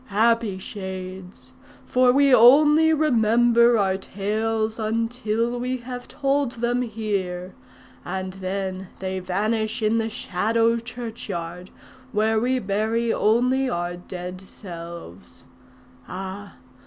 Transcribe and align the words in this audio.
Happy 0.07 0.57
Shades! 0.57 1.51
for 1.85 2.11
we 2.11 2.33
only 2.33 2.91
remember 2.91 3.77
our 3.77 3.97
tales 3.97 4.79
until 4.79 5.59
we 5.59 5.77
have 5.77 6.07
told 6.07 6.53
them 6.53 6.81
here, 6.81 7.53
and 8.03 8.33
then 8.33 8.87
they 8.97 9.19
vanish 9.19 9.83
in 9.83 9.99
the 9.99 10.09
shadow 10.09 10.77
churchyard, 10.79 11.69
where 12.13 12.39
we 12.39 12.57
bury 12.57 13.13
only 13.13 13.69
our 13.69 13.95
dead 13.95 14.41
selves. 14.41 15.45
Ah! 16.07 16.55